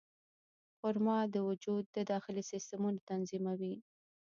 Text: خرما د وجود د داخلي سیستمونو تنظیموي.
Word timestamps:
خرما 0.77 1.17
د 1.33 1.35
وجود 1.49 1.83
د 1.89 1.97
داخلي 2.11 2.43
سیستمونو 2.51 2.99
تنظیموي. 3.09 3.75